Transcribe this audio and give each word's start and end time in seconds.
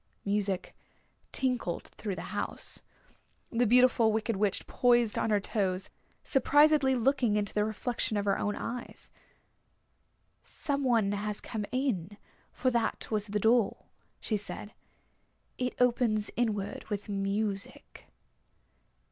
Music 0.25 0.75
tinkled 1.31 1.89
through 1.89 2.15
the 2.15 2.31
house. 2.35 2.81
The 3.51 3.67
Beautiful 3.67 4.11
Wicked 4.11 4.35
Witch 4.35 4.65
poised 4.65 5.19
on 5.19 5.29
her 5.29 5.39
toes, 5.39 5.91
surprisedly 6.23 6.95
looking 6.95 7.35
into 7.35 7.53
the 7.53 7.63
reflection 7.63 8.17
of 8.17 8.25
her 8.25 8.39
own 8.39 8.55
eyes. 8.55 9.11
"Some 10.41 10.83
one 10.83 11.11
has 11.11 11.39
come 11.39 11.67
in, 11.71 12.17
for 12.51 12.71
that 12.71 13.11
was 13.11 13.27
the 13.27 13.39
door," 13.39 13.85
she 14.19 14.37
said. 14.37 14.73
"It 15.59 15.75
opens 15.79 16.31
inward 16.35 16.85
with 16.87 17.07
music." 17.07 18.07